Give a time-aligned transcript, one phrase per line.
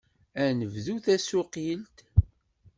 [0.43, 1.97] Ad nebdu tasuqilt!